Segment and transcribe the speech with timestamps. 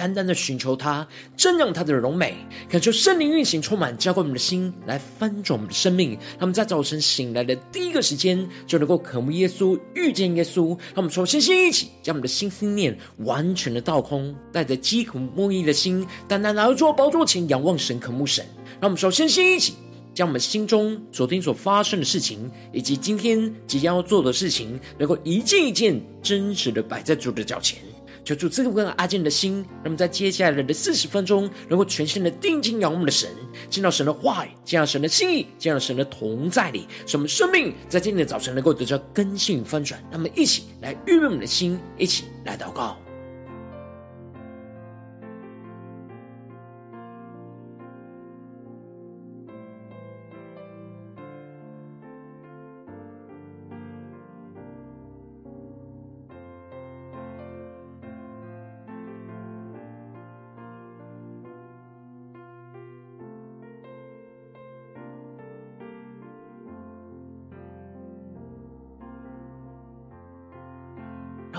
[0.00, 1.06] 单单的寻求他，
[1.36, 2.34] 瞻仰他的荣美，
[2.70, 6.12] 感受圣灵运行，充满浇灌我们的心，来翻转我们的生命。
[6.12, 10.68] 让我们在早晨醒来的第一个时间，就能够渴慕耶稣，遇见耶稣。
[10.68, 18.42] 让我们从先先一起，将我们的心思念完全的倒空，带着饥渴慕义的心，单单来到主宝座前，仰望神，渴慕神。
[18.80, 19.74] 让我们首先先一起，
[20.14, 27.78] 将我们心中昨天所发生的事情，以及今天即将要做的事情，能够一件一件真实的摆在主的脚前。
[28.24, 33.28] 求主赐给我们阿健的心，那么在接下来的四十分钟，能够全心的定睛仰望我们的神，
[33.68, 40.02] 见到神的话语，见到神的心意，见到神的同在里，使我们生命在今天的早晨能够得到更新翻转。
[40.10, 42.96] 那么一起来预备我们的心，一起来祷告。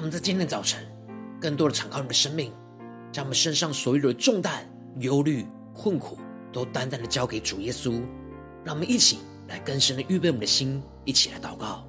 [0.02, 0.83] 我们在今天早晨，
[1.39, 2.52] 更多的敞开我们的生命，
[3.11, 6.17] 将我们身上所有的重担、忧虑、困苦，
[6.52, 8.02] 都单单的交给主耶稣。
[8.66, 11.88] 让我们一起来更深的预备我们的心，一起来祷告。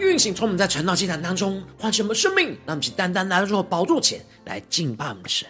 [0.00, 5.46] 运行，从我们在晨祷祭坛当中唤醒我们生命，让我们单单来到这宝座前来敬拜我们的神。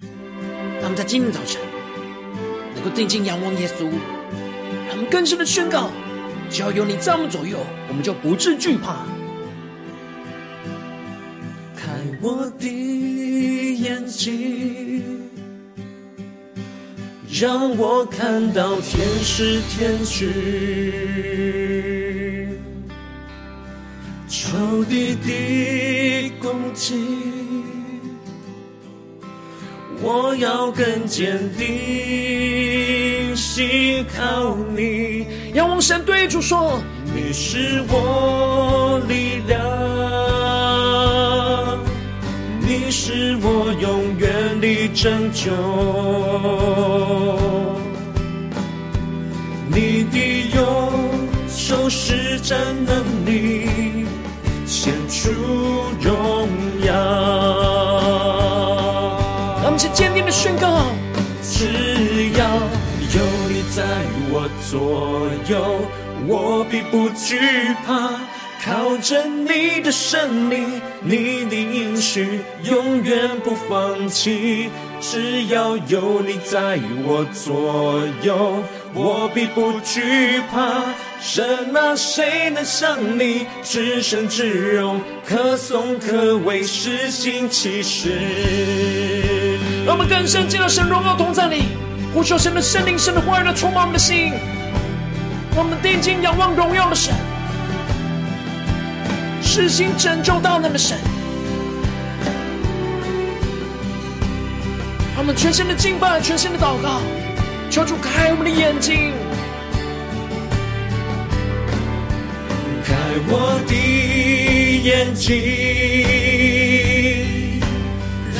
[0.00, 1.60] 让我们在今天早晨
[2.74, 3.88] 能够定睛仰望耶稣，
[4.86, 5.90] 让我们更深的宣告：
[6.50, 9.06] 只要有你在我们左右，我们就不致惧怕。
[11.74, 11.86] 开
[12.20, 15.02] 我的眼睛，
[17.30, 22.05] 让我看到天使天军。
[24.56, 26.94] 仇敌的攻击，
[30.00, 35.26] 我要更坚定，心靠你。
[35.52, 36.80] 仰望神对主说
[37.14, 39.60] ：“你是我力量，
[42.58, 45.52] 你是我永远的拯救，
[49.68, 50.64] 你的右
[51.46, 53.68] 手施展能力。”
[55.26, 55.32] 主
[56.00, 56.48] 荣
[56.84, 56.92] 耀，
[59.60, 60.86] 让我们坚定的宣告：
[61.42, 62.46] 只要
[63.12, 63.82] 有你在
[64.30, 65.80] 我左右，
[66.28, 67.40] 我必不惧
[67.84, 68.10] 怕。
[68.64, 74.70] 靠着你的圣灵，你的应许永远不放弃。
[75.00, 78.62] 只要有你在我左右，
[78.94, 80.82] 我必不惧怕。
[81.20, 89.58] 神啊，谁能像你至圣至荣，可颂可畏，施行奇事。
[89.86, 91.64] 让我们更深进到神荣耀同在里，
[92.12, 94.32] 呼求神的圣灵、神的话语来充满我们的心。
[95.56, 97.14] 我们定睛仰望荣耀的神，
[99.42, 100.98] 施行拯救大能的神。
[105.16, 107.00] 让我们全心的敬拜，全心的祷告，
[107.70, 109.14] 求主开我们的眼睛。
[112.84, 112.94] 开
[113.26, 113.72] 我的
[114.84, 115.32] 眼睛，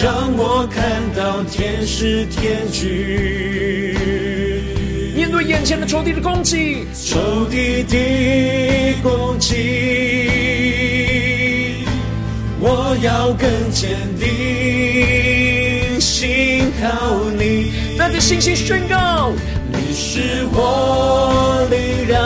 [0.02, 3.96] 让我看到天使天军。
[5.16, 9.54] 面对眼前的仇敌的攻击，仇敌的攻击，
[12.60, 17.72] 我要更坚定，信靠你。
[17.98, 19.32] 带着信心宣告，
[19.72, 22.20] 你是我力量。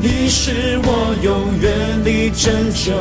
[0.00, 1.72] 你是我永远
[2.04, 2.92] 的拯救，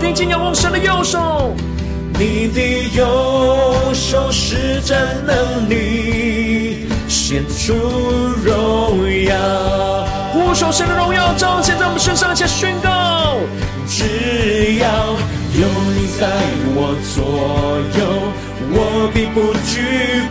[0.00, 1.54] 定睛仰望神的右手，
[2.18, 2.60] 你的
[2.96, 7.74] 右手施展能力，献出
[8.42, 9.36] 荣耀。
[10.32, 13.36] 呼求神的荣耀彰显在我们身上，且宣告：
[13.86, 15.14] 只要
[15.56, 16.26] 有你在
[16.74, 17.22] 我左
[17.96, 18.00] 右，
[18.72, 19.72] 我必不惧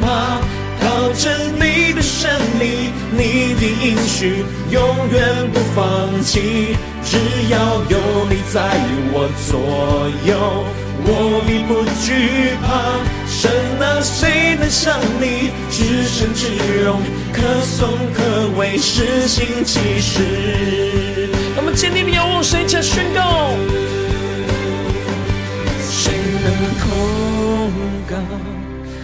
[0.01, 0.41] 怕。
[0.81, 1.23] 靠着
[1.55, 2.29] 你的胜
[2.59, 6.75] 利，你的应许永远不放弃。
[7.05, 7.17] 只
[7.49, 7.55] 要
[7.89, 7.97] 有
[8.29, 8.59] 你在
[9.13, 10.65] 我左右，
[11.05, 12.99] 我必不惧怕。
[13.25, 13.49] 神
[13.79, 15.51] 啊，谁能像你？
[15.71, 16.47] 至圣至
[16.83, 16.99] 荣，
[17.31, 21.29] 可颂可畏，施行奇事。
[21.55, 23.55] 我们坚定的仰望神，且宣告：
[26.43, 27.71] 能控
[28.09, 28.15] 告？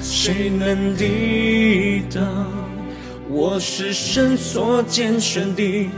[0.02, 2.24] 谁能抵挡？
[3.30, 5.90] 我是神所拣选的。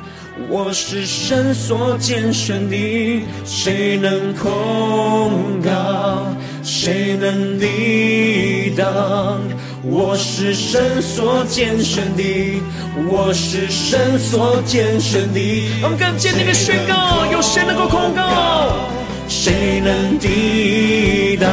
[0.49, 6.25] 我是神所拣选的，谁能控告？
[6.63, 9.39] 谁能抵挡？
[9.83, 12.61] 我是神所拣选的，
[13.09, 15.39] 我是神所拣选的。
[15.83, 19.00] 我们更坚定的宣告：有谁能够控告？
[19.33, 21.49] 谁能抵挡？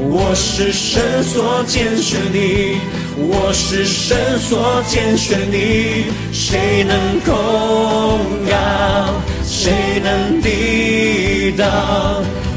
[0.00, 2.80] 我是神所拣选的。
[3.14, 8.18] 我是神所拣选的，谁能控
[8.48, 8.56] 告？
[9.44, 11.68] 谁能抵挡？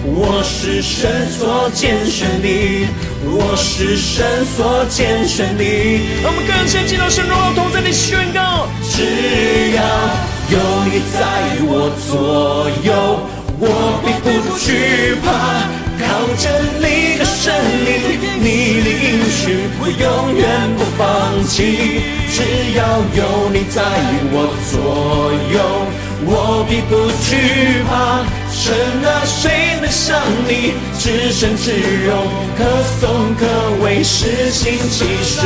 [0.06, 2.88] 我是神所拣选的，
[3.26, 5.64] 我是神所拣选的。
[6.24, 9.84] 我们更深进到神荣耀同在的宣告：只要
[10.52, 11.20] 有你在
[11.68, 13.20] 我左右，
[13.64, 14.28] 我必不
[14.58, 15.30] 惧怕。
[16.02, 16.50] 靠着
[16.80, 17.54] 你的胜
[17.86, 17.88] 利，
[18.42, 20.04] 你的应许，我永
[20.36, 20.42] 远
[20.76, 21.00] 不放
[21.48, 22.02] 弃。
[22.34, 22.42] 只
[22.76, 22.80] 要
[23.14, 23.78] 有你在
[24.34, 24.36] 我
[24.72, 24.74] 左
[25.54, 25.56] 右，
[26.26, 26.92] 我必不
[27.22, 27.30] 惧
[27.88, 28.26] 怕。
[28.52, 28.74] 神
[29.06, 30.74] 啊，谁能像你？
[30.98, 31.72] 至圣至
[32.08, 32.10] 荣，
[32.58, 32.60] 可
[33.00, 33.42] 颂可
[33.84, 35.38] 畏，施行奇事。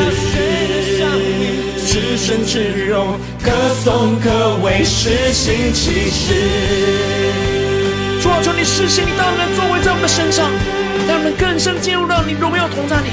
[1.86, 3.52] 至圣至荣，可
[3.84, 7.55] 颂可畏，施行奇事。
[8.26, 10.50] 主啊，求你施行你大能的作为在我们身上，
[11.08, 13.10] 让我们更深进入到你荣耀同在里。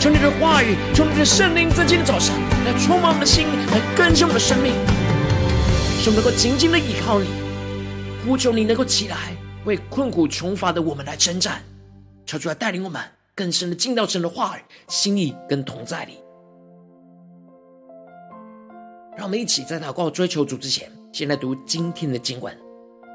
[0.00, 2.34] 求你的话语，求你的圣灵在今天早上
[2.64, 4.74] 来充满我们的心，来更新我们的生命，
[6.02, 7.28] 使我们能够紧紧的依靠你。
[8.26, 9.36] 呼求你能够起来，
[9.66, 11.62] 为困苦穷乏的我们来征战。
[12.26, 13.00] 求主来带领我们
[13.36, 16.18] 更深的进到神的话语、心意跟同在里。
[19.16, 22.65] 让我们一起在祷告追求主之前，先来读今天的经文。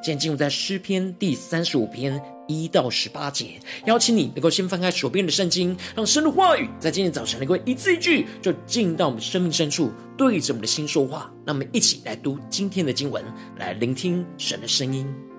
[0.01, 11.31] 现在进入在诗篇第三十五篇一到十八节，邀请你能够先翻开手边的圣经，让神的话语在今天早晨能够一字一句就进到我们生命深处，对着我们的心说话。
[11.45, 13.23] 那我们一起来读今天的经文，
[13.57, 15.30] 来聆听神的声音。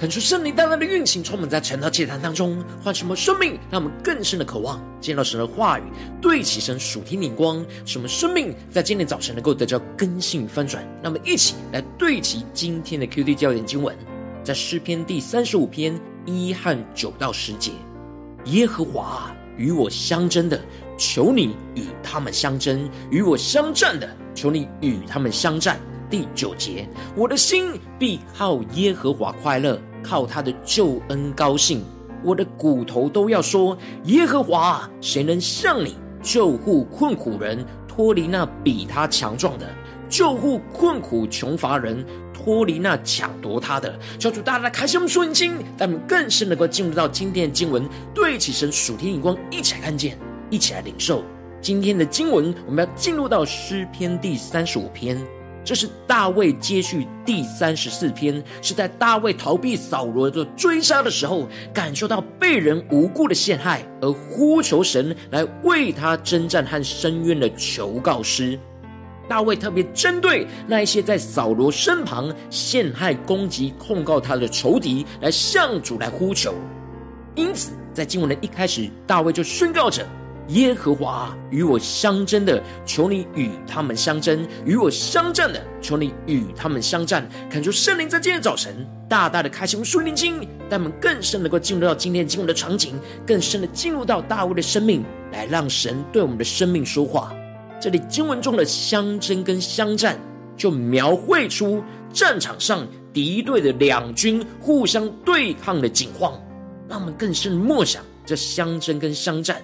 [0.00, 5.82] 恳求圣灵大大的运行，充满在晨祷祭坛当中，唤醒我们生命，让我们更深的渴望见到神的话语，
[6.22, 10.82] 对齐神属天灵光，什么生命在今天早晨能够得到更新翻转。
[11.02, 13.94] 那么一起来对齐今天的 QD 焦点经文，
[14.42, 17.70] 在诗篇第三十五篇一和九到十节：
[18.46, 20.58] 耶和华与我相争的，
[20.96, 25.78] 求你与他们相争；与我相战的，求你与他们相战。
[26.08, 29.78] 第九节，我的心必靠耶和华快乐。
[30.02, 31.82] 靠他的救恩高兴，
[32.22, 39.66] 我的骨头都要说：耶和华，谁能像你救护困苦人，脱离那比他强壮的，
[40.08, 43.98] 救护困苦穷乏人，脱离那抢夺他的？
[44.18, 50.18] 教主大大开箱我们属灵经，让我们更深能够进入到今天的经文，对起神属天眼光，一起来看见，
[50.50, 51.22] 一起来领受
[51.60, 52.54] 今天的经文。
[52.66, 55.16] 我们要进入到诗篇第三十五篇。
[55.64, 68.58] 这是大卫接续第三十四篇，是在大卫逃避扫罗的追杀的时候，感受到被人无故的陷害，而呼求神来为他征战和伸冤的求告诗。
[69.28, 76.54] 大卫特别针对那一些在扫罗身旁陷害、攻击、控告他的仇敌，来向主来呼求。
[77.36, 80.04] 因此，在经文的一开始，大卫就宣告着。
[80.50, 87.28] 耶和华与我相争的，求你与他们相争；与我相战的，求你与他们相战。
[87.48, 97.32] 恳求圣灵在今天早晨大大的开启我们属灵经，带我们更深能够进入到今天经文的场景，更深的进入到大卫的生命，来让神对我们的生命说话。
[97.80, 100.18] 这里经文中的相争跟相战，
[100.56, 106.32] 就描绘出战场上敌对的两军互相对抗的景况，
[106.88, 109.62] 让我们更深默想这相争跟相战。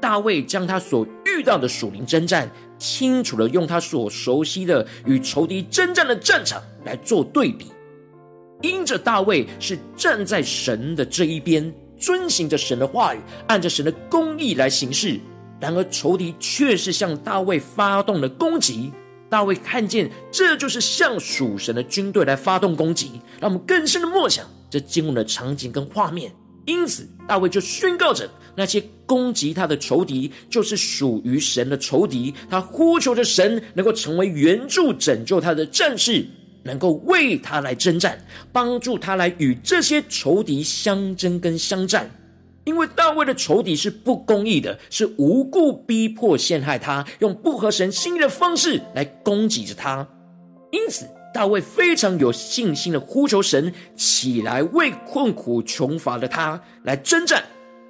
[0.00, 7.72] 大卫将他所遇到的属灵征战，清楚的用他所熟悉的与仇敌征战的战场来做对比。
[8.62, 15.20] 因着大卫是站在神的这一边，遵行着神的话语，按着神的公义来行事；
[15.60, 18.92] 然而仇敌却是向大卫发动了攻击。
[19.30, 26.32] 大卫看见这就是向属神的军队来发动攻击，让我们更深的默想这经文的场景跟画面。
[26.64, 28.28] 因此，大卫就宣告着。
[28.58, 32.34] 那些攻击他的仇敌，就是属于神的仇敌。
[32.50, 36.26] 他呼求着神，能够成为援助、拯救他的战士，
[36.64, 38.18] 能够为他来征战，
[38.50, 42.10] 帮助他来与这些仇敌相争跟相战。
[42.64, 50.04] 因为大卫的仇敌是不公义的，是无故逼迫陷害他，用不合神心意的方式来攻击着他。
[50.72, 57.44] 因此，大卫非常有信心的呼求神起来，为困苦穷乏的他来征战。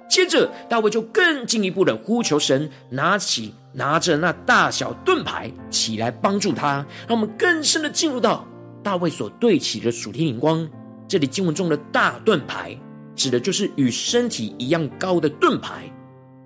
[0.09, 8.45] 接着，大卫就更进一步的呼求神，拿起拿着那大小盾牌起来帮助他，让我们更深的进入到
[8.83, 10.67] 大卫所对齐的属天灵光。
[11.07, 12.75] 这里经文中的大盾牌，
[13.15, 15.83] 指的就是与身体一样高的盾牌，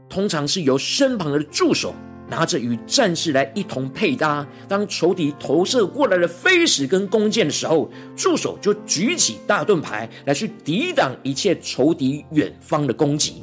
[0.09, 1.95] 通常是由身旁的助手
[2.29, 4.45] 拿着与战士来一同配搭。
[4.67, 13.41] 当仇敌投射过来的飞石跟弓箭的时候，助手就举起大盾牌来去抵挡一切仇敌远方的攻击。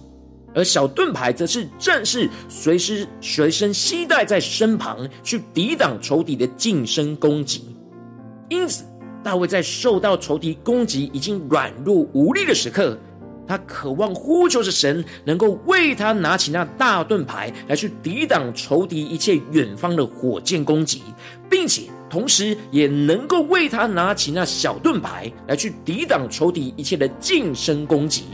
[0.54, 7.76] 而小盾牌则是战士随时随身携带在身旁，去抵挡仇敌的近身攻击。
[8.49, 8.85] 因此，
[9.23, 12.99] 大卫在受到仇敌攻击已经软弱无力的时刻，
[13.47, 21.02] 他渴望呼求着神，能够为他拿起那大盾牌来去抵挡仇敌一切远方的火箭攻击，
[21.49, 28.25] 并且同时也能够为他拿起那小盾牌来去抵挡仇敌一切的近身攻击。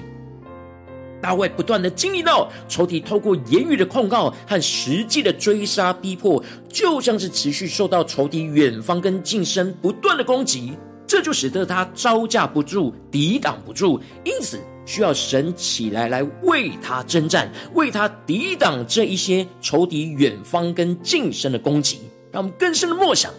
[1.21, 10.75] 大卫不断的经历到仇敌透过言语的控告和实际的追杀逼迫，就像是持续受到仇敌远方跟近身不断的攻击，
[11.07, 22.01] 这就使得他招架不住、抵挡不住，因此需要神起来来为他征战，为他抵挡这一些仇敌远方跟近身的攻击。
[22.31, 23.33] 让我们更深的默想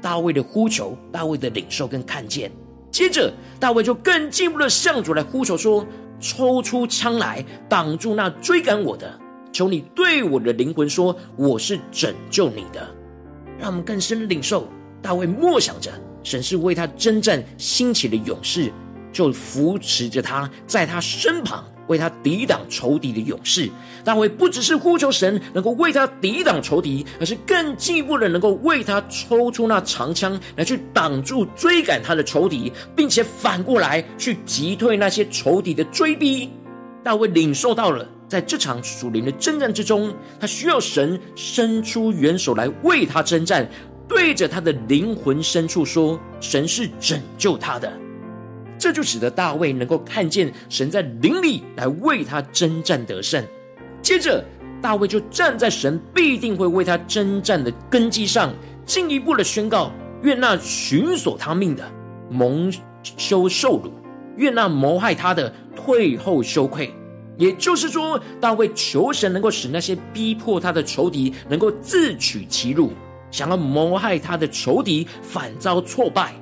[0.00, 2.52] 大卫的呼求、大卫的领受跟看见。
[2.90, 5.84] 接着，大卫就更进一步的向主来呼求说。
[6.22, 9.18] 抽出枪来挡住那追赶我的，
[9.52, 12.88] 求你对我的灵魂说：“我是拯救你的。”
[13.58, 14.66] 让我们更深领受
[15.02, 15.90] 大卫默想着
[16.22, 18.72] 神是为他征战兴起的勇士，
[19.12, 21.64] 就扶持着他，在他身旁。
[21.92, 23.68] 为他抵挡仇敌的勇士，
[24.02, 36.48] 大卫不只是呼求神能够为他抵挡仇敌，而是更进一步的能够为他抽出那长枪来去挡住追赶他的仇敌，并且反过来去击退那些仇敌的追逼。
[37.04, 43.68] 大卫领受到了，在这场属灵的征战之中，他需要神伸出援手来为他征战，
[44.08, 47.92] 对着他的灵魂深处说：“神是拯救他的。”
[48.82, 53.40] 这就使得大卫能够看见神在灵里来为他征战得胜。
[54.02, 54.44] 接着，
[54.80, 58.52] 大卫就站在神必定会为他征战的根基上，
[58.84, 61.88] 进一步的宣告：愿那寻索他命的
[62.28, 62.74] 蒙
[63.16, 63.92] 羞受辱，
[64.36, 66.92] 愿那谋害他的退后羞愧。
[67.38, 72.92] 也就是说，大卫求神能够使那些逼迫他的仇敌能够自取其辱，
[73.30, 76.34] 想要谋害他的仇敌反遭挫败。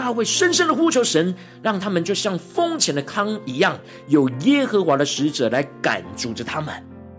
[0.00, 6.74] 大卫深深的呼求神，让他们就像风前的糠一样，有耶和华的使者来赶逐着他们。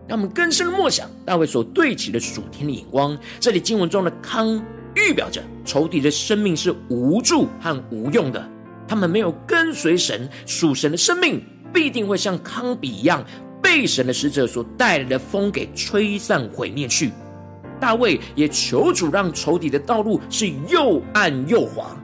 [0.08, 3.16] 让我们更深的默想大卫所对齐的属天的眼光。
[3.40, 4.60] 这里经文中的糠
[4.96, 8.50] 预表着仇敌的生命是无助和无用的，
[8.88, 11.40] 他们没有跟随神属神的生命。
[11.72, 13.24] 必定会像糠秕一样，
[13.62, 17.12] 被神的使者所带来的风给吹散毁灭去。
[17.80, 21.96] 大卫也求主让仇敌的道路是又暗又滑，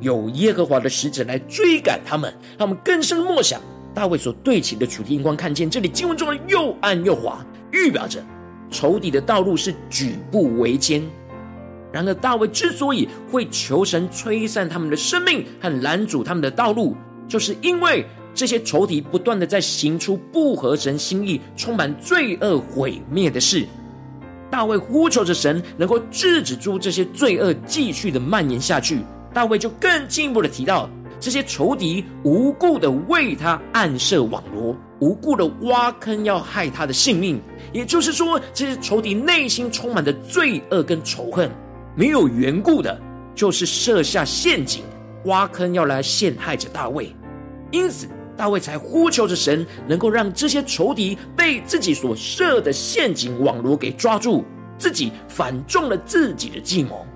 [0.00, 2.32] 有耶和华的使者来追赶他们。
[2.58, 3.60] 让我们更深默想
[3.94, 8.24] 大卫所对齐的主题眼光，看见这里经文中的又暗又滑，预表着
[8.70, 11.02] 仇敌的道路是举步维艰。
[11.92, 16.96] 然而，大卫之所以会求神吹散他们的生命和拦阻他们的道路，
[17.28, 18.04] 就是因为。
[18.38, 23.66] 这些仇敌不断的在行出不合神心意、充满罪恶毁灭的事。
[24.50, 28.98] 大卫呼求着神，能够制止住这些罪恶继续的蔓延下去。
[29.36, 30.88] 大卫就更进一步的提到，
[31.20, 37.38] 这些仇敌无故的为他暗设网罗，无故的挖坑要害他的性命。
[37.70, 41.50] 也就是说，这些仇敌内心充满的罪恶跟仇恨，
[41.94, 42.98] 没有缘故的，
[43.34, 44.82] 就是设下陷阱、
[45.26, 47.14] 挖坑要来陷害着大卫。
[47.70, 48.08] 因此。
[48.38, 54.44] 大卫才呼求着神，能够让这些仇敌被自己所设的陷阱网罗给抓住，
[54.76, 57.06] 自己反中了自己的计谋。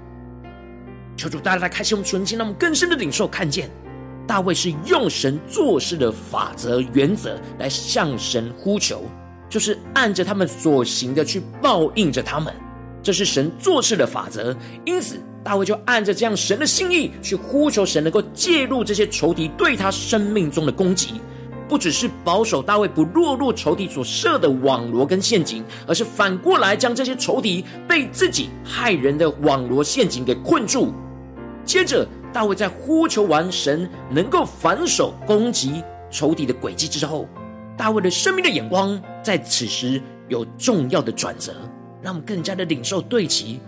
[1.20, 3.70] 求主大家来开启我们纯净，让我们更深的领受看见，
[4.26, 9.02] 大卫是用神做事的法则原则来向神呼求，
[9.48, 12.54] 就是按着他们所行的去报应着他们，
[13.02, 14.56] 这是神做事的法则。
[14.84, 15.20] 因此。
[15.42, 21.14] 大卫就按着这样神的心意去呼求神，能够介入这些仇敌对他生命中的攻击，
[21.66, 30.92] 不只是保守大卫不落入仇敌所设的网罗跟陷阱，而是反过来将这些仇敌被自己害人的网罗陷阱给困住。
[31.70, 37.28] 接着，大卫在呼求完神能够反手攻击仇敌的诡计之后，
[37.76, 41.52] 大卫的生命的眼光在此时有重要的转折，
[42.02, 43.60] 让我们更加的领受对齐。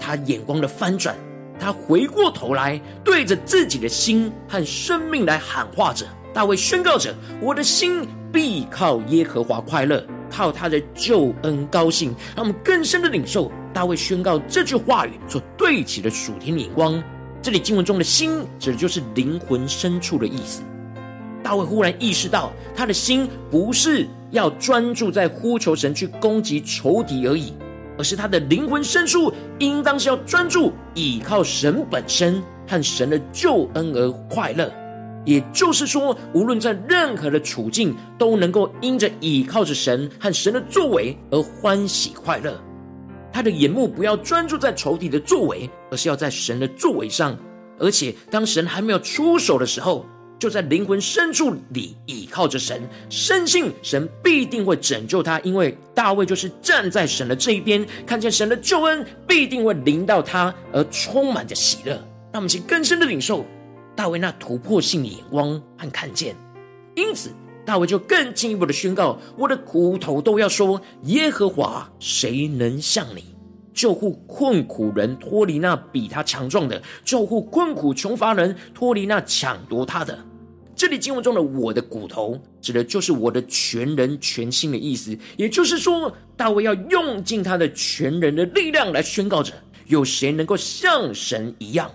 [0.00, 1.14] 他眼光的翻转，
[1.56, 6.04] 他回过头来，对着自己的心和生命来喊话着。
[6.32, 17.00] 大卫宣告着：“我的心必靠耶和华快乐，靠他的救恩高兴。”让我们更深的领受大卫宣告这句话语所对齐的属天眼光。
[17.44, 20.62] 这里经文中的心，指的就是灵魂深处的意思。
[21.42, 27.52] 大卫忽然意识到，他的心不是要专注在呼求神去攻击仇敌而已。
[27.98, 34.72] 而是他的灵魂深处，应当是要专注倚靠神本身和神的救恩而快乐。
[35.26, 42.58] 也就是说，无论在任何的处境，都能够因着倚靠着神和神的作为而欢喜快乐。
[43.34, 47.36] 他的眼目不要专注在仇敌的作为，而是要在神的作为上。
[47.80, 50.06] 而且，当神还没有出手的时候，
[50.38, 61.94] 就在灵魂深处里倚靠着神，深信神必定会拯救他，因为大卫就是站在神的这一边，看见神的救恩必定会临到他，而充满着喜乐。
[62.32, 63.44] 让我们去更深的领受
[63.96, 66.36] 大卫那突破性的眼光和看见。
[66.94, 67.30] 因此，
[67.64, 73.24] 大卫就更进一步的宣告：我的骨头都要说，耶和华谁能像你？
[73.72, 80.16] 救护困苦人脱离那比他强壮的，救护困苦穷乏人脱离那抢夺他的。
[80.76, 85.16] 这里经文中的“我的骨头”指的就是我的全人全心的意思。
[85.36, 89.52] 也就是说，大卫要用尽他的全人的力量来宣告着：
[89.86, 91.90] 有谁能够像神一样？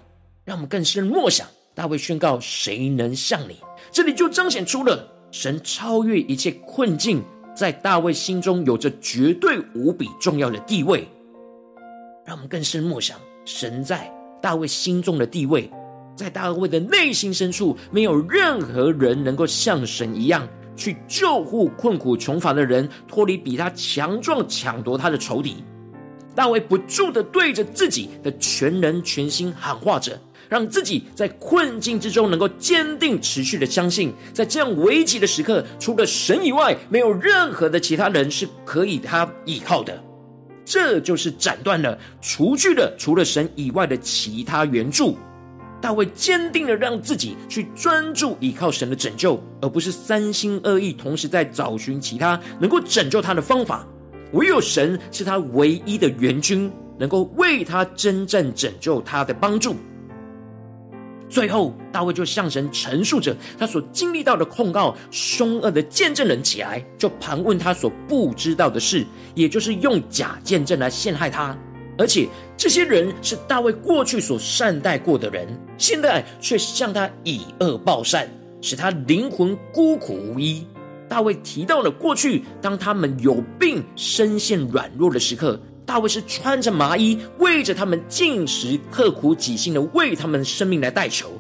[0.46, 3.58] 让我们更深默想，大卫宣告：“谁能像你？”
[3.92, 7.24] 这里就彰显出了神超越一切困境，
[7.56, 11.08] 在大卫心中有着绝对无比重要的地位。
[12.26, 14.12] 让我们更深默想，神在
[14.42, 15.70] 大卫心中的地位。
[16.16, 25.64] 在大卫的内心深处，没有任何人能够像神一样去救护困苦穷乏的人，脱离比他强壮抢夺他的仇敌。
[26.36, 40.04] 大卫不住的对着自己的全人全心喊话着，让自己在困境之中能够坚定持续的相信，在这样危急的时刻，除了神以外，没有任何的其他人是可以他依靠的。
[40.66, 45.18] 这就是斩断了、除去了除了神以外的其他援助。
[45.82, 53.88] 大卫坚定的让自己去专注依靠神的拯救，而不是三心二意，同时在找寻其他能够拯救他的方法。
[54.34, 59.76] 唯有神是他唯一的援军，能够为他真正拯救他的帮助。
[61.30, 71.56] 最后，大卫就向神陈述着他所经历到的控告，凶恶的见证人起来，就盘问他所不知道的事，也就是用假见证来陷害他。
[71.98, 78.28] 而且，这些人是大卫过去所善待过的人，现在却向他以恶报善，
[78.62, 80.66] 使他灵魂孤苦无依。
[81.08, 85.60] 大卫提到了过去，当他们有病、身陷软弱的时刻。
[85.90, 91.32] 大卫是穿着麻衣，为着他们进食，刻苦己心的为他们生命来代求。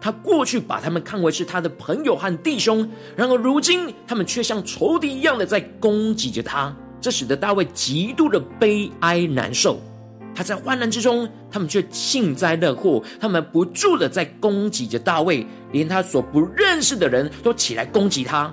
[0.00, 9.78] 他过去把他们看为是他的朋友和弟兄，然而如今他们却像仇敌一样的在攻击着他，这使得大卫极度的悲哀难受。
[10.34, 18.50] 他在患难之中，他们却幸灾乐祸，他们不住的在攻击着大卫，连他所不认识的人都起来攻击他。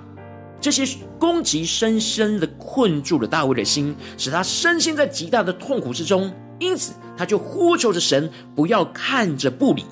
[0.62, 0.86] 这些
[1.18, 6.32] 攻击深深的困住了大卫的心，使他深陷在极大的痛苦之中。
[6.60, 9.84] 因此，他就呼求着神，不要看着不理，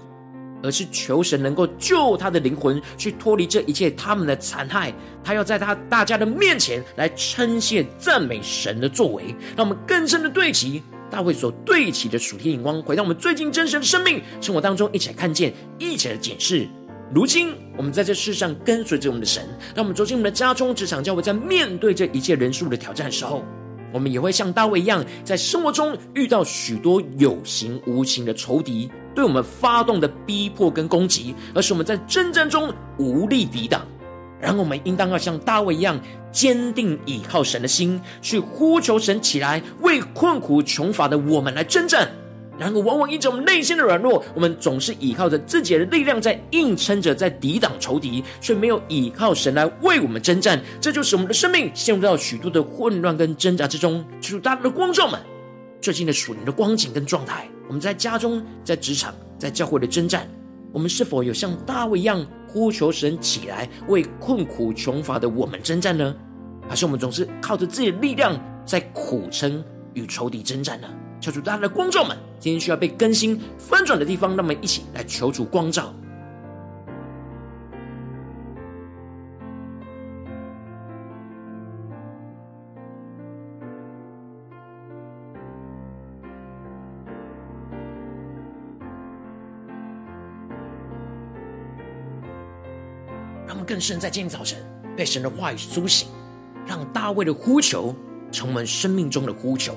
[0.63, 4.95] 而是求神能够救他的灵魂，去脱离这一切他们的残害。
[5.25, 10.81] 他要在他大家的面前来称谢赞美神的作为，让我们更深的对齐
[11.11, 16.69] 大卫所对齐的属天眼光，回到我们最近真实的生命生活当中，一起来看见，一起来检视。
[17.13, 19.43] 如今，我们在这世上跟随着我们的神，
[19.75, 23.43] 当我们走进我们的家中、职场、教会，在面对这一切人数的挑战的时候，
[23.93, 33.85] 我们也会像大卫一样，在生活中遇到许多有形无形的仇敌对我们发动的逼迫跟攻击，而使我们在征战中无力抵挡。
[34.41, 42.09] 然后，我们应当要像大卫一样，坚定倚靠神的心，去呼求神起来，为困苦穷乏的我们来征战。
[42.61, 50.61] 然而，往往因着我们内心的软弱，我们总是依靠着自己的力量在硬撑着，在抵挡仇敌，却没有依靠神来为我们征战。
[50.79, 54.05] 这就使我们的生命陷入到许多的混乱跟挣扎之中。
[54.21, 55.19] 求主大大的光照们，
[55.81, 60.29] 最近的属灵的光景跟状态，我们在家中、在职场、在教会的征战，
[60.71, 66.15] 我们是否有像大卫一样呼求神起来，为困苦穷乏的我们征战呢？
[66.69, 70.87] 还是我们总是靠着自己的力量在苦撑与仇敌征战呢？
[71.21, 75.93] 求主大家的光照们，今天需要被更新翻转的地方，让我们一起来求主光照。
[93.47, 94.59] 让我们更深在今天早晨
[94.97, 96.09] 被神的话语苏醒，
[96.65, 97.95] 让大卫的呼求
[98.33, 99.77] 成为生命中的呼求。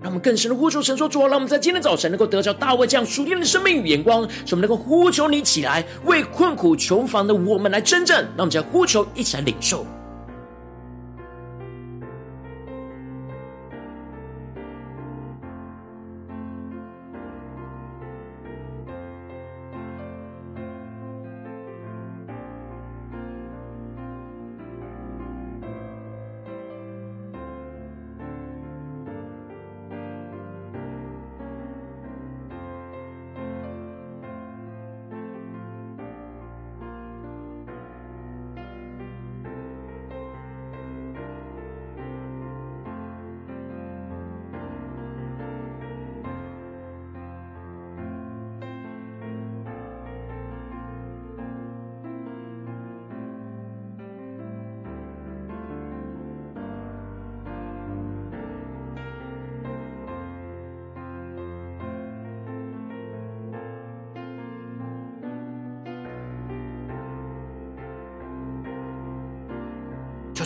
[0.00, 8.22] 让我们更深的呼求神说：“主啊，让我们在今天早晨能够得着大卫这样属天的生命与眼光，使我们能够呼求你起来，为困苦穷乏的我们来征战。
[8.36, 9.84] 让我们将呼求一起来领受。”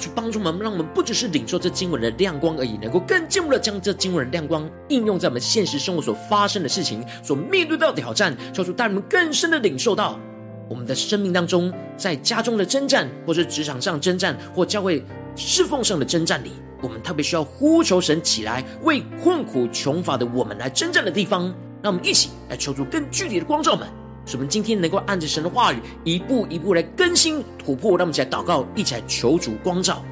[0.02, 8.36] 去帮助我们，让我们不只是领受这经文的亮光而已，能够更进一步的将这经文的亮光应用在我们现实生活所发生的事情、所面对到的挑战。
[8.52, 10.18] 求主带我们更深的领受到
[10.68, 15.04] 我们的生命当中，在家中的征战，或是职场上征战，或教会
[15.36, 16.50] 侍奉上的征战里，
[16.82, 21.54] 我们特别需要呼求神起来，为困苦穷乏的我们来征战的地方。
[21.82, 24.01] 让我们一起来求主更具体的光照们。
[24.24, 27.98] 使我们今天能够按着神的话语，一步一步来更新突破。
[27.98, 30.02] 让我们一起来祷告，一起来求主光照。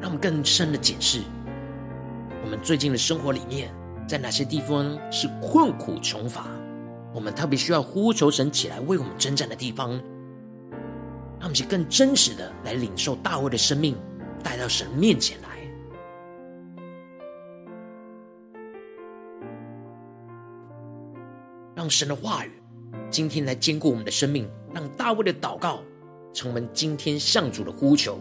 [0.00, 1.20] 让我们更深的检视，
[2.44, 3.70] 我们最近的生活里面，
[4.06, 6.46] 在哪些地方是困苦穷乏，
[7.12, 10.00] 我们特别需要呼求神起来为我们征战的地方。
[11.38, 13.96] 让我们去更真实的来领受大卫的生命，
[14.42, 15.48] 带到神面前来，
[21.74, 22.52] 让神的话语
[23.10, 25.82] 今天来兼顾我们的生命，让大卫的祷告
[26.32, 28.18] 成为今天向主的呼求。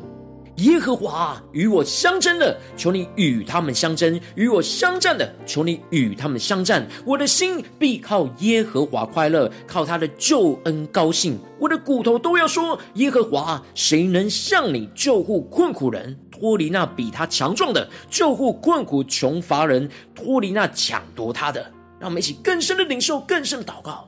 [0.58, 6.88] 耶和华与我相争的，求你与他们相争；与我相战的，求你与他们相战。
[7.04, 11.38] 我的心必靠耶和华快乐，靠他的救恩高兴。
[11.60, 21.62] 我的骨头都要说：耶和华，谁能向你救护困苦人，脱离那比他强壮的，救护困苦穷乏人，脱离那抢夺他的？
[22.00, 24.08] 让我们一起更深的领受，更深的祷告。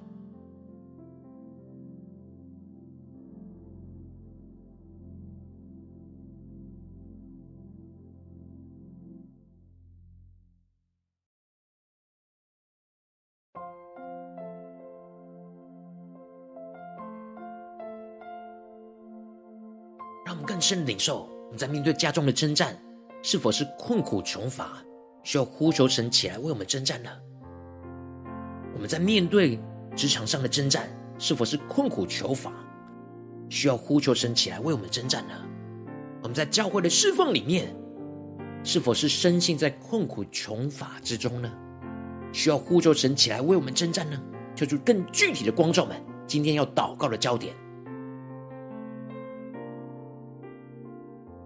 [20.67, 22.77] 深领受，我们在面对家中的征战，
[23.23, 24.83] 是否是困苦穷乏，
[25.23, 27.09] 需要呼求神起来为我们征战呢？
[28.73, 29.57] 我们在面对
[29.95, 32.51] 职场上的征战，是否是困苦穷乏，
[33.47, 35.33] 需要呼求神起来为我们征战呢？
[36.21, 37.73] 我们在教会的侍奉里面，
[38.61, 41.49] 是否是深陷在困苦穷乏之中呢？
[42.33, 44.21] 需要呼求神起来为我们征战呢？
[44.53, 45.95] 求主更具体的光照们，
[46.27, 47.55] 今天要祷告的焦点。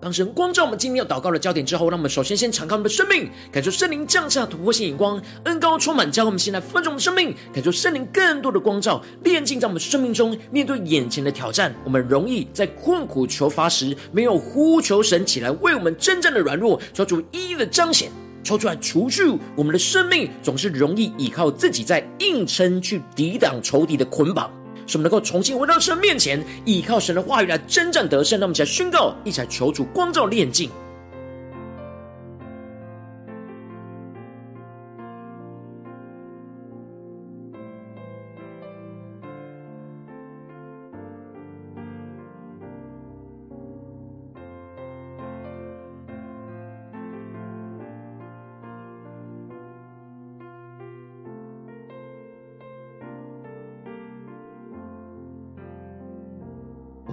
[0.01, 10.35] 当神光照我们今天要祷告的焦点之后，让我们首先先敞开我们的生命，感受圣灵降下突破性眼光，恩膏充满，将我们现在分盛的生命，感受圣灵更多的光照，炼净在我们生命中。
[10.49, 18.09] 面对眼前的挑战，我们容易在困苦求乏时，没有呼求神起来为我们真正的软弱，求主一一的彰显，
[18.43, 19.23] 抽出来除去
[19.55, 24.51] 我们的生命总是容易依靠自己在硬撑去抵挡仇敌的捆绑。
[24.91, 28.37] 使我们能够重新回到神面前，依靠神的话语来征战得胜。
[28.37, 30.69] 让我们一起来宣告，一起来求主光照炼净。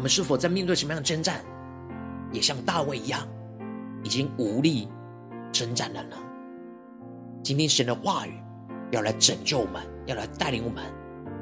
[0.08, 1.44] 是否在面对什么样的征战，
[2.32, 3.28] 也像大卫一样，
[4.02, 4.88] 已经无力
[5.52, 6.16] 征战了呢？
[7.42, 8.32] 今天神的话语
[8.90, 10.82] 要来拯救我们，要来带领我们，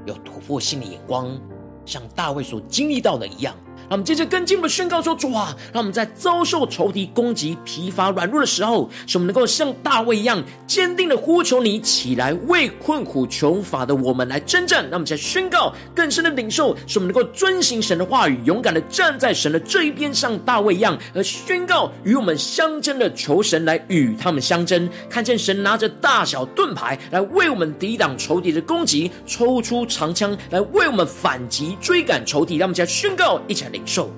[0.04, 1.40] 有突破性的眼光，
[1.86, 3.54] 像大卫所经历到的一样。
[3.88, 14.82] 让我们接着跟进我们的宣告说：“主啊，让我们在遭受仇敌攻击、疲乏软弱的时候，使我们能够像大卫一样坚定的呼求你起来，为困苦穷乏的我们来征战。
[14.82, 24.90] 让我们在宣告更深的领受，使我们能够遵行神的话语，勇敢的站在神的这一边，像大卫一样，而宣告与我们相争的求神来与他们相争。
[25.08, 32.56] 看见神拿着大小盾牌来为我们抵挡仇敌的攻击，抽出长枪来为我们反击追赶仇敌。
[32.56, 34.10] 让我们再宣告，一起来。”领受，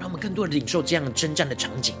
[0.00, 1.94] 让我们更多的领受这样征战的场景，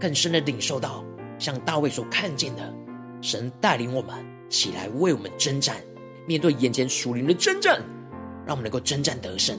[0.00, 1.04] 更深的领受到
[1.38, 2.74] 像大卫所看见的。
[3.20, 4.14] 神带领我们
[4.48, 5.76] 起来为我们征战，
[6.26, 7.80] 面对眼前属灵的征战，
[8.46, 9.58] 让我们能够征战得胜。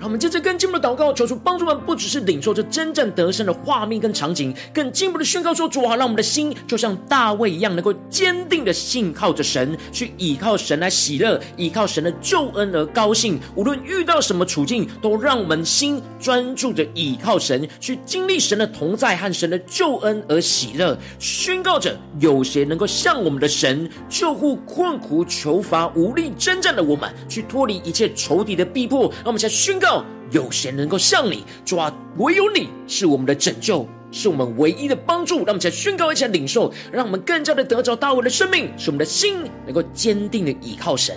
[0.00, 13.38] 让我们接着更进一步的祷告，求主帮助我们，不只是领受这真正得胜的画面跟场景，更进一步的宣告说：主啊，让我们的心就像大卫一样，能够坚定的信靠着神，去倚靠神来喜乐，倚靠神的救恩而高兴。
[13.54, 20.96] 无论遇到什么处境，都让我们心专注着倚靠神，去经历神的同在和神的救恩而喜乐。
[21.18, 29.02] 宣告着，有谁能够像我们的神，救护困苦求乏无力征战的我们，去脱离一切仇敌的逼迫？
[29.16, 29.89] 让我们先宣告。
[30.30, 31.44] 有谁能够像你？
[31.64, 35.36] 主啊，唯有你是我们的拯救，是我们唯一的帮助。
[35.38, 41.16] 让我们再宣告一下领受，让我们更加的得着大卫的生命，使我们的心能够坚定的倚靠神。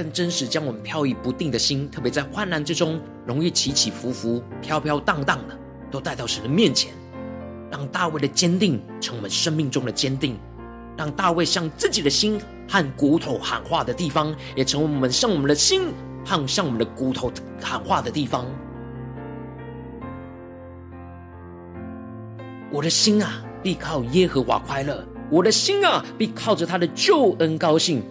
[0.00, 5.54] 更真实将我们飘移不定的心，特别在患难之中容易起起伏伏、飘飘荡荡的，
[5.90, 6.90] 都带到神的面前，
[7.70, 10.38] 让大卫的坚定成我们生命中的坚定，
[10.96, 15.92] 让大卫向自己的心和骨头喊话的地方，也成为我们向我们的心
[16.24, 18.46] 和向我们的骨头喊话的地方。
[22.72, 28.02] 我的心啊，必靠耶和华快乐；我的心啊，必靠着他的救恩高兴。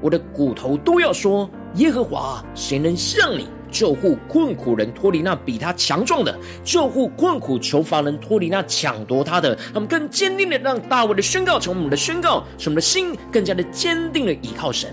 [0.00, 9.56] 我的骨头都要说：耶和华，谁能像你救护困苦人脱离那比他强壮的，救护困苦囚乏人脱离那抢夺他的？
[9.72, 14.92] 他们更坚定的让大卫的宣告成为我们的宣告，使我们的心更加的坚定的倚靠神。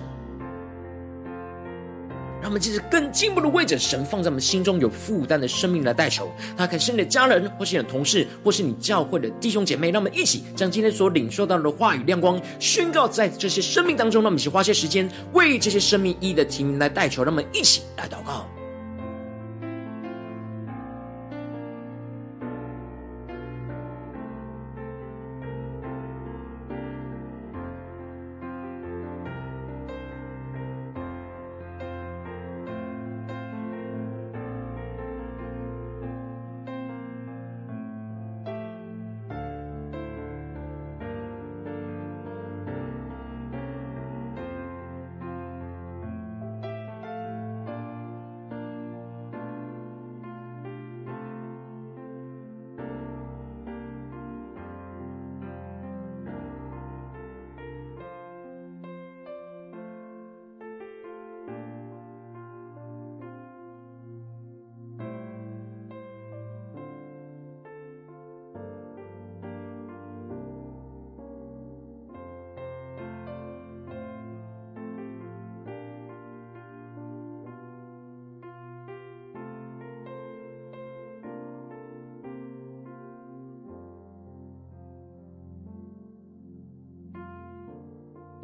[2.48, 9.92] 他们其实更进一步的为着神放在我们心中有负担的生命来代求，他可是你的家人，或是你的同事，或是你教会的弟兄姐妹。
[9.92, 14.22] 让我们一起将今天所领受到的话语亮光宣告在这些生命当中。
[14.22, 17.22] 让我们一起花些时间为这些生命一一的提名来代求。
[17.22, 18.48] 让我们一起来祷告。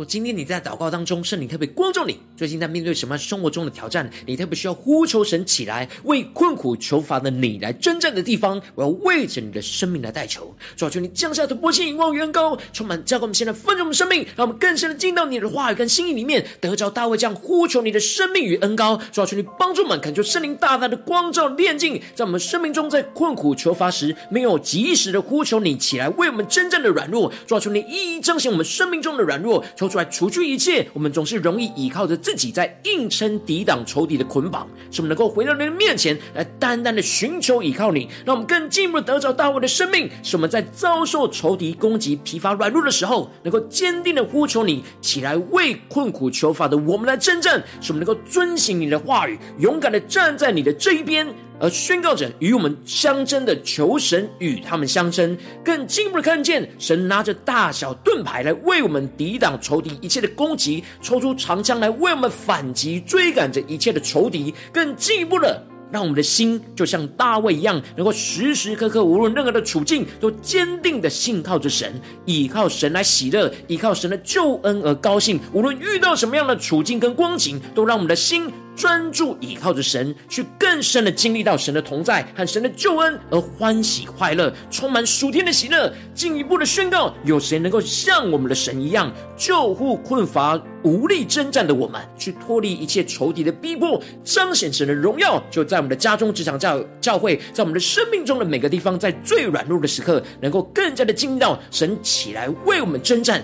[0.06, 10.54] 今天你在祷告当中，圣灵特别光照你，最近在面对什么生活中的挑战，你特别需要呼求神起来，为困苦求法的你来征战的地方，我要为着你的生命来代求。
[10.76, 19.00] 主啊，求你降下突破性、望远高，充满教灌我们现在丰盛的生命，让我们更深的进到你的话语跟心意里面，得着大卫这样呼求你的生命与恩高。
[19.12, 27.32] 主啊，求你帮助我们，恳求圣灵大大的光照炼净，在我们生命中，在困苦求法时，没有及时的呼求你起来，为我们征战的软弱。
[27.46, 29.64] 主啊，求你一一彰显我们生命中的软弱。
[29.76, 51.28] 求出来，除去一切，我们总是容易依靠着自己在硬撑抵挡仇敌的捆绑，使我们能够回到你的面前来，单单的寻求依靠你，让我们更进一步的得着大卫的生命，使我们在遭受仇敌攻击、疲乏软弱的时候，能够坚定的呼求你起来，为困苦求法的我们来征战，使我们能够遵行你的话语，勇敢的站在你的这一边。
[51.64, 71.94] 而宣告着与我们相争的，求神与他们相争，更进一步的看见神拿着大小盾牌来为我们抵挡仇敌一切的攻击，抽出长枪来为我们反击，追赶着一切的仇敌，更进一步的让我们的心就像大卫一样，能够时时刻刻无论任何的处境，都坚定的信靠着神，
[72.26, 75.40] 依靠神来喜乐，依靠神的救恩而高兴。
[75.54, 78.52] 无论遇到什么样的处境跟光景，都让我们的心。
[78.76, 85.94] 专注倚靠着神，去更深的经历到神的同在和神的救恩，而欢喜快乐，充满属天的喜乐。
[86.14, 95.42] 进一步的宣告：有谁能够像我们的神一样，救护困乏无力征战的我们，去脱离一切仇敌的逼迫，彰显神的荣耀？
[95.50, 103.44] 就在我们的家中、职场、教教会，在我们的生命中的每个地方，在最软弱的时刻，能够更加的经历到神起来为我们征战。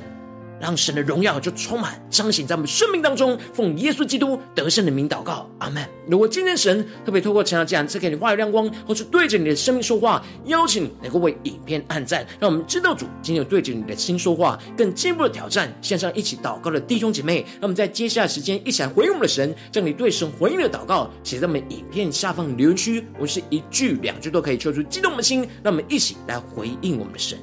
[0.60, 5.84] 让神的荣耀就充满彰显在我们生命当中，奉耶稣基督得胜的名祷告，阿门。
[6.08, 15.74] 如果今天神特别透过成长这样赐给你话语亮光，或是对着你的生命说话，邀请你能够为影片按赞，让我们知道主今天有对着你的心说话，更进一步的挑战。
[15.82, 27.38] 线上一起祷告的弟兄姐妹，让我们在接下来时间一起来回应我们的神，将你对神回应的祷告写在我们影片下方留言区，我们是一句两句都可以说出激动的心，让我们一起来回应我们的神。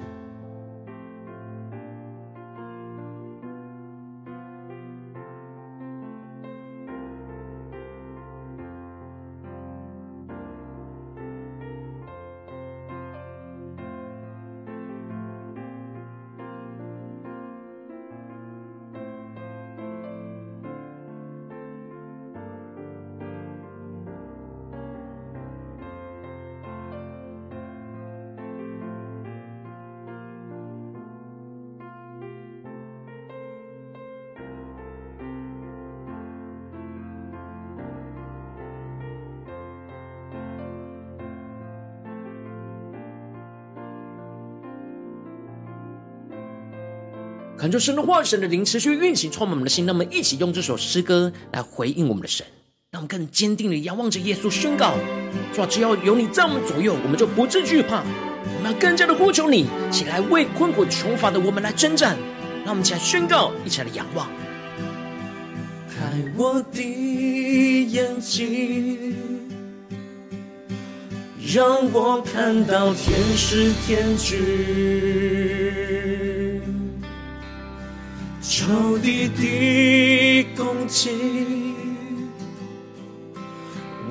[47.59, 49.87] 恳求神的话语、神的灵持续运行，充满我们的心。
[49.87, 52.47] 那么一起用这首诗歌来回应我们的神，
[52.91, 54.93] 让我们更坚定的仰望着耶稣，宣告：
[55.55, 58.03] 说只要有你在我们左右，我们就不致惧怕。
[58.45, 62.19] 我们要更加的呼求你，起来为困苦穷乏的我们来征战。
[62.65, 64.29] 让我们起来宣告，一起来仰望。
[65.89, 66.83] 开我的
[67.91, 69.15] 眼睛，
[71.55, 75.66] 让我看到天使天军。
[78.67, 81.09] 仇敌的攻击，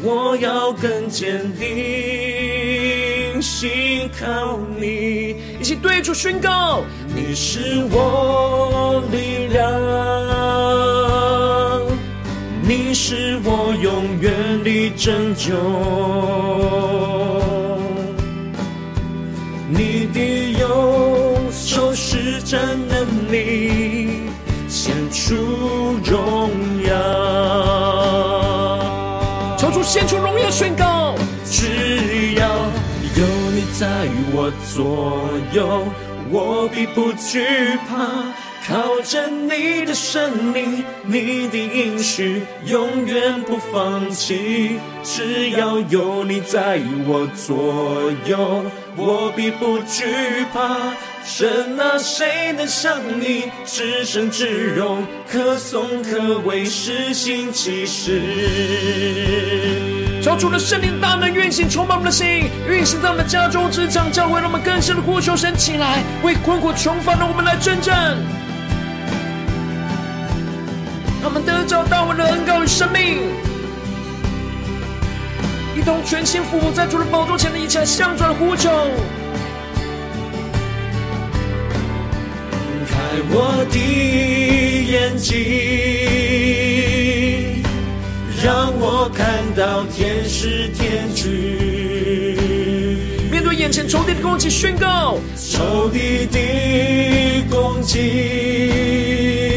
[0.01, 5.35] 我要更坚定，信靠你。
[5.59, 9.67] 一起对主宣告：你是我力量，
[12.65, 15.53] 你是我永远的拯救，
[19.69, 23.84] 你的右手施展能力。
[25.27, 25.33] 出
[26.03, 26.51] 荣
[26.83, 26.93] 耀，
[29.57, 31.15] 求主献出荣耀，宣告：
[31.45, 33.87] 只要有你在
[34.35, 35.87] 我左右，
[36.29, 37.43] 我必不惧
[37.89, 38.05] 怕。
[38.67, 44.79] 靠着你的生命，你的应许，永远不放弃。
[45.03, 50.03] 只要有你在我左右，我必不惧
[50.51, 50.95] 怕。
[51.23, 58.19] 神啊，谁能像你至圣至荣，可颂可畏，施行奇事。
[60.23, 68.17] 求主的圣灵大能运行，充满我们的心，运行在我们的家中、职场、教会，让我们更深的呼求神起来，为困苦穷乏的我们来征战。
[71.39, 73.19] 得着大卫的恩膏与生命，
[75.75, 78.69] 一同全心俯伏在主的宝座前的一切向主呼求。
[83.37, 83.79] 我的
[84.91, 85.33] 眼睛，
[88.43, 89.25] 让我看
[89.55, 91.23] 到天使天军。
[93.31, 96.39] 面对眼前仇敌的攻击，宣告仇敌的
[97.49, 99.54] 攻击，我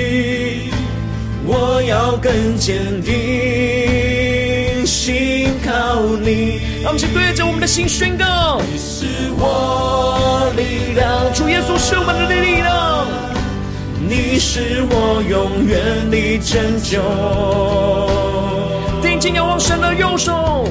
[1.88, 6.60] 要更坚定，信靠你。
[6.82, 9.06] 让我们对着我们的心宣告：你是
[9.38, 13.06] 我力量，主耶稣是我们的力量。
[14.06, 17.00] 你是我永远的拯救，
[19.02, 20.68] 定睛仰望神的右手，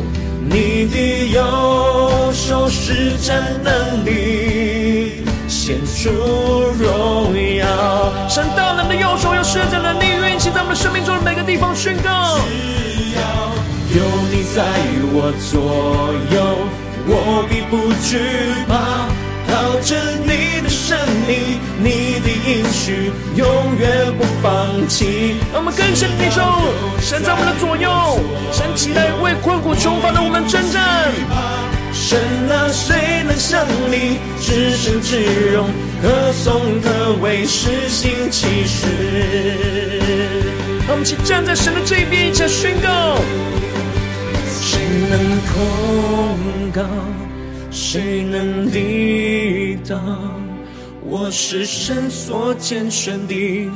[0.48, 6.10] 你的右手施展能力，显出
[6.80, 7.66] 荣耀。
[8.30, 10.06] 神大能的右手要施展能力，
[10.78, 12.38] 生命中的每个地方，宣告。
[12.38, 13.20] 只要
[13.98, 14.64] 有你在
[15.12, 16.38] 我左右，
[17.08, 18.20] 我必不惧
[18.70, 19.10] 怕。
[19.50, 25.38] 靠着你的生命，你的应许，永远不放弃。
[25.52, 26.44] 让我们更深领受，
[27.02, 28.20] 神在我们的左右，
[28.52, 31.12] 神起来为困苦穷乏的我们征战。
[31.92, 32.20] 神
[32.52, 35.70] 啊，谁能像你至圣至荣，
[36.02, 38.88] 可颂可畏，施行奇事。
[40.88, 43.18] 让我们一起站在神的这边，一起宣告：
[44.62, 44.80] 谁
[45.10, 45.20] 能
[45.52, 46.82] 控告？
[47.72, 50.00] 谁能抵挡？
[51.02, 53.70] 我是神所拣选的，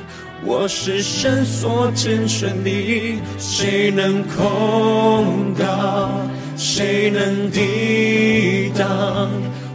[0.43, 3.19] 我是神所拣选的。
[3.37, 6.09] 谁能控告？
[6.57, 9.29] 谁能抵挡？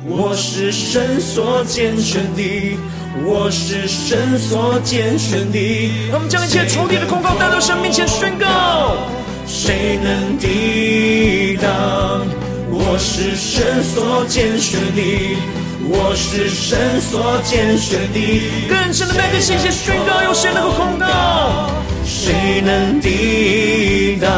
[0.09, 2.79] 我是神所拣选的，
[3.25, 5.91] 我是神所拣选的。
[6.11, 8.97] 让我们将一切仇敌的控告带到神面前宣告：
[9.49, 12.25] 谁能抵挡？
[12.71, 15.37] 我是神所拣选的，
[15.89, 18.43] 我是神所拣选的。
[18.69, 21.69] 更深的带着信心宣告，有谁能够控告？
[22.05, 24.31] 谁能抵挡？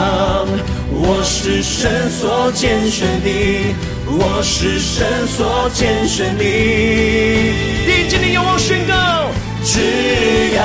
[0.91, 3.75] 我是神所拣选的，
[4.11, 6.43] 我是神所拣选的。
[6.43, 8.95] 定睛的仰望宣告，
[9.63, 9.81] 只
[10.55, 10.61] 要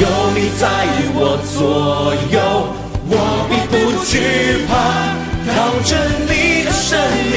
[0.00, 0.66] 有你在
[1.14, 2.36] 我左右，
[3.08, 3.72] 我必不
[4.04, 4.72] 惧怕。
[5.46, 5.52] 靠
[5.84, 5.94] 着
[6.26, 6.98] 你的生
[7.30, 7.34] 命，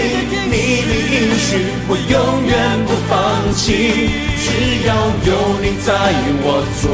[0.49, 0.55] 你
[0.87, 1.49] 的应许，
[1.87, 2.15] 我永
[2.47, 2.55] 远
[2.87, 3.13] 不放
[3.53, 4.09] 弃。
[4.39, 4.45] 只
[4.87, 4.89] 要
[5.27, 5.29] 有
[5.61, 5.93] 你在
[6.41, 6.85] 我左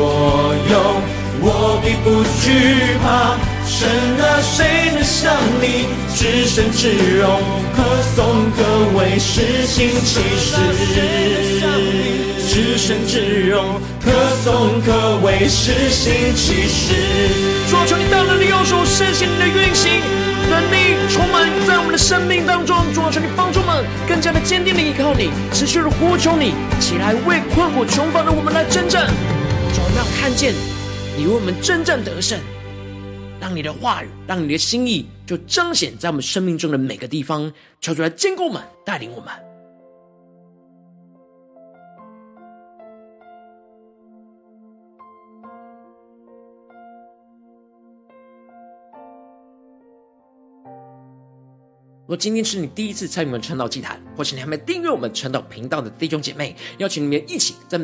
[0.69, 0.73] 右，
[1.39, 2.05] 我必不
[2.41, 2.45] 惧
[3.03, 3.05] 怕。
[3.75, 3.89] 神
[4.21, 7.41] 啊，谁能像你至圣至荣，
[7.75, 7.81] 可
[8.15, 8.61] 颂可
[8.95, 10.55] 畏，施行奇事。
[12.47, 14.11] 至圣至荣，可
[14.43, 16.93] 颂可畏，施行奇事。
[17.67, 20.01] 主啊，求你大能的右手，施行你的运行。
[20.51, 29.07] 能力充满在我们的生命当中，主啊，求你帮助我们更加的坚定的依靠你，持续的呼求你，起来为困苦穷乏的我们来征战。
[29.73, 30.53] 主，我们要看见
[31.17, 32.37] 你为我们征战得胜，
[33.43, 39.33] 让你的话语，让你的心意就彰显在我们生命中的每个地方，求主来坚固我们，带领我们。
[52.03, 57.77] 如果今天是你第一次参与我们晨祷祭坛，或是你还没订阅我们晨祷频道的弟兄姐妹，邀请你们一起在。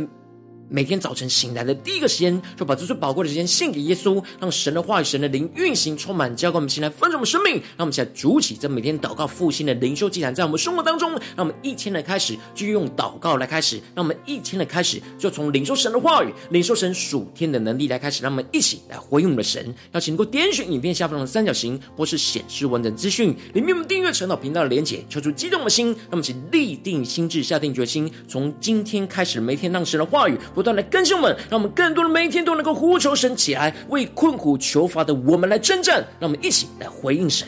[0.71, 7.55] 每天早晨醒来的第一个时间，就把这最宝贵的时间献给耶稣，让神的话语、神的灵运行充满，浇灌我们心来丰盛我们生命。
[7.55, 19.73] 让我们现在主起这每天祷告复兴的灵修祭坛，在我们生活当中，让我们一天的开始就用祷告来开始，让我们一天的开始就从领受神的话语、领受神属天的能力来开始，让我们一起来回应我们的神。
[19.93, 30.37] 邀请能够点选影片下方的三角形，或是显示完整资讯里面我们订阅陈老频道的连结，求主激动的心，让我们一起立定心志，下定决心，从今天开始每天让神的话语。
[30.59, 36.05] 不断的更新我们，让我们更多的每一天都能够呼求神起来，为困苦求乏的我们来征战。
[36.19, 37.47] 让我们一起来回应神。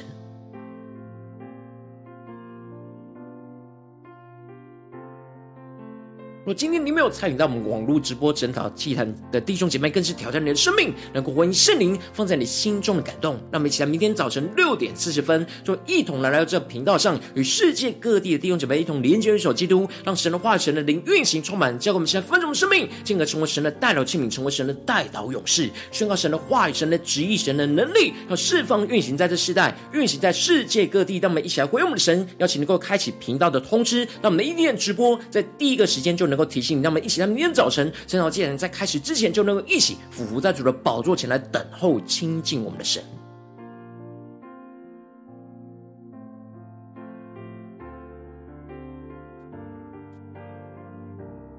[6.44, 13.36] 若今天你没有参与到我们网络直播整套祭坛的弟兄姐妹，更是挑战你的生命，能够回应圣灵放在你心中的感动。
[13.52, 31.20] 让我们一起来明天早晨六点四十分，就一同来到这频道上，与世界各地的弟兄姐妹一同连接、一首基督，让神的话语、神的灵运行充满，教给我们现在丰盛的生命，进而成为神的代祷器皿，成为神的代祷勇士，宣告神的话语、神的旨意、神的能力，要释放运行在这世代，运行在世界各地。
[31.20, 36.31] 让我们一起来回应我们的神，邀请能够开启频道的通知，让我们的一天直播在第一个时间就。
[36.32, 43.04] 能够提醒你，让我们一起在明天早晨，圣召祭坛在开始之前，就能够一起俯伏在主的宝座前来等候亲近我们的神。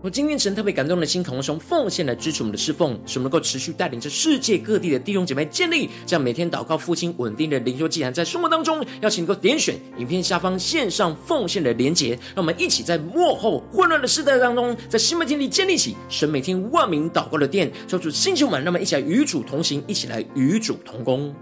[0.02, 21.32] 我今天神特别感动的心，同时用奉献来支持我们的侍奉，使我们能够持续带领着世界各地的弟兄姐妹建立这样每天祷告复兴稳定的灵修祭坛，在生活当中，邀请你能够点选影片下方线上奉献的连结，让我们一起在幕后混乱的时代当中，在新媒体里建立起神每天万名祷告的殿，求主星球们，让我们一起来与主同行，一起来与主同工。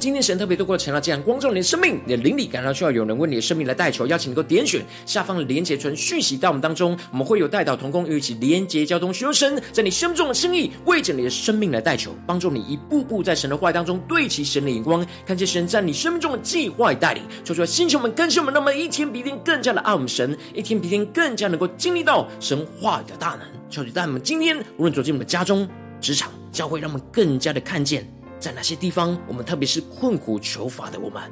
[0.00, 17.22] 今天神特别透过晨祷这样光照你的生命，你的灵里感到需要有人为你的生命来代求，邀请你能够点选下方的连结传讯息到我们当中，我们会有代祷同工与一起连结交通，寻求神在你生命中的心意，为着你的生命来代求，帮助你一步步在神的话当中对齐神的眼光，看见神在你生命中的计划与带领。
[17.44, 23.40] 求主星球们、更新我们，让我们一天比一天更加的爱我们神，一天比一天更加能够经历到神话语的大能。
[23.68, 25.68] 求主带我们今天无论走进我们的家中、
[26.00, 28.10] 职场、教会，让我们更加的看见。
[28.40, 31.22] 在哪些地方，我们特别是困苦求法的我们，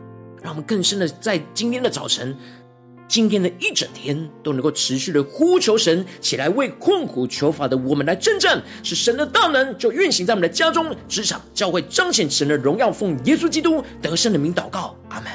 [0.43, 2.37] 让我们更深的在今天的早晨，
[3.09, 15.33] 今天的一整天都能够持续的呼求神起来，为困苦求法的我们来征战，使神的大能就运行在我们的家中、职场、教会，彰显神的荣耀，奉耶稣基督得胜的名祷告，阿门。